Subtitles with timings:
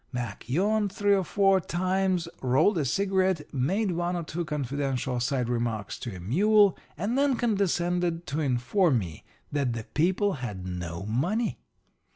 [0.11, 5.47] Mac yawned three or four times, rolled a cigarette, made one or two confidential side
[5.47, 11.05] remarks to a mule, and then condescended to inform me that the people had no
[11.05, 11.59] money.